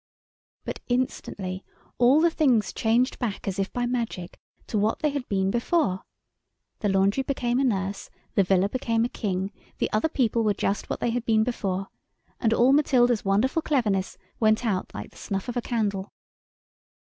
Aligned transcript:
But 0.65 0.79
instantly 0.87 1.63
all 1.99 2.21
the 2.21 2.31
things 2.31 2.73
changed 2.73 3.19
back 3.19 3.47
as 3.47 3.59
if 3.59 3.71
by 3.71 3.85
magic 3.85 4.39
to 4.65 4.79
what 4.79 4.97
they 5.03 5.11
had 5.11 5.29
been 5.29 5.51
before. 5.51 6.01
The 6.79 6.89
laundry 6.89 7.21
became 7.21 7.59
a 7.59 7.63
nurse, 7.63 8.09
the 8.33 8.41
villa 8.43 8.67
became 8.67 9.05
a 9.05 9.09
king, 9.09 9.51
the 9.77 9.91
other 9.93 10.09
people 10.09 10.43
were 10.43 10.55
just 10.55 10.89
what 10.89 11.01
they 11.01 11.11
had 11.11 11.23
been 11.23 11.43
before, 11.43 11.89
and 12.39 12.51
all 12.51 12.73
Matilda's 12.73 13.23
wonderful 13.23 13.61
cleverness 13.61 14.17
went 14.39 14.65
out 14.65 14.91
like 14.95 15.11
the 15.11 15.17
snuff 15.17 15.47
of 15.47 15.55
a 15.55 15.61
candle. 15.61 16.11